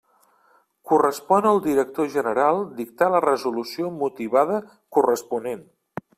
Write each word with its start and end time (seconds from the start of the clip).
Correspon 0.91 1.47
al 1.49 1.61
director 1.65 2.07
general 2.13 2.63
dictar 2.81 3.11
la 3.17 3.23
resolució 3.27 3.93
motivada 4.01 4.61
corresponent. 4.99 5.65